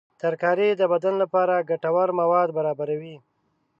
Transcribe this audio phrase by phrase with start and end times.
[0.21, 3.15] ترکاري د بدن لپاره ګټور مواد برابروي.